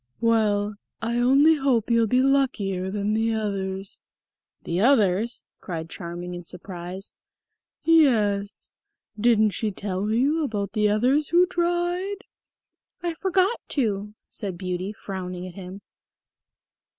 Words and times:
"Well, 0.19 0.77
I 0.99 1.17
only 1.17 1.57
hope 1.57 1.91
you'll 1.91 2.07
be 2.07 2.23
luckier 2.23 2.89
than 2.89 3.13
the 3.13 3.35
others." 3.35 4.01
"The 4.63 4.79
others?" 4.81 5.43
cried 5.59 5.91
Charming 5.91 6.33
in 6.33 6.43
surprise. 6.43 7.13
"Yes; 7.83 8.71
didn't 9.19 9.51
she 9.51 9.69
tell 9.69 10.09
you 10.09 10.43
about 10.43 10.71
the 10.73 10.89
others 10.89 11.29
who 11.29 11.45
tried?" 11.45 12.23
"I 13.03 13.13
forgot 13.13 13.59
to," 13.77 14.15
said 14.27 14.57
Beauty, 14.57 14.91
frowning 14.91 15.45
at 15.45 15.53
him. 15.53 15.81